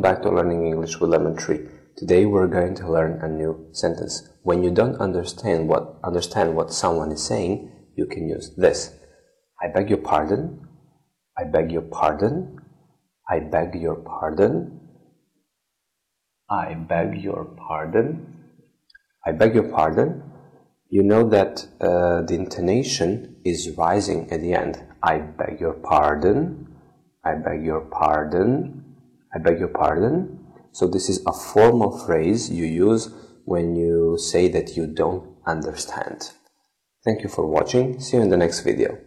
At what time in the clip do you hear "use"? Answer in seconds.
8.28-8.54, 32.64-33.12